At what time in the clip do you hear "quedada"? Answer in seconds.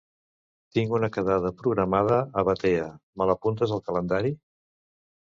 1.17-1.51